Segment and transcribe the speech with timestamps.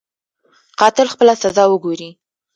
[0.79, 2.09] قاتل خپله سزا وګوري.